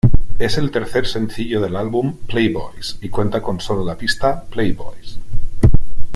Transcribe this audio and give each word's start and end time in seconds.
Es 0.39 0.57
el 0.57 0.71
tercer 0.71 1.05
sencillo 1.05 1.61
del 1.61 1.75
álbum 1.75 2.15
"Playboys", 2.27 2.97
y 3.03 3.09
cuenta 3.09 3.39
con 3.39 3.59
sólo 3.59 3.85
la 3.85 3.99
pista 3.99 4.45
"Playboys". 4.45 5.19